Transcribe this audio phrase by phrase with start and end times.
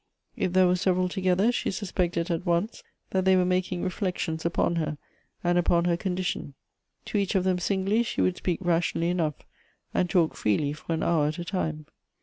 [0.35, 4.77] If there were several together, she suspected at once that they were making reflections upon
[4.77, 4.97] her,
[5.43, 6.55] and upon her condition.
[7.05, 8.13] To each of them Elective Affinities.
[8.15, 9.35] 206 singly she would speak rationally enough,
[9.93, 11.85] and talk freely for an hour at a time.